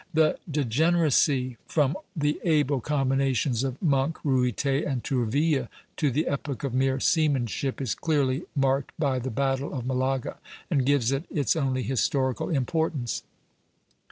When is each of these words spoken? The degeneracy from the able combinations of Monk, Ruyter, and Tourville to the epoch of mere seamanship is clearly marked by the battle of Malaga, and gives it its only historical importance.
The 0.15 0.39
degeneracy 0.49 1.57
from 1.67 1.95
the 2.15 2.41
able 2.43 2.81
combinations 2.81 3.63
of 3.63 3.79
Monk, 3.83 4.17
Ruyter, 4.25 4.79
and 4.83 5.03
Tourville 5.03 5.67
to 5.97 6.09
the 6.09 6.25
epoch 6.27 6.63
of 6.63 6.73
mere 6.73 6.99
seamanship 6.99 7.79
is 7.79 7.93
clearly 7.93 8.45
marked 8.55 8.93
by 8.97 9.19
the 9.19 9.29
battle 9.29 9.75
of 9.75 9.85
Malaga, 9.85 10.37
and 10.71 10.87
gives 10.87 11.11
it 11.11 11.25
its 11.29 11.55
only 11.55 11.83
historical 11.83 12.49
importance. 12.49 13.21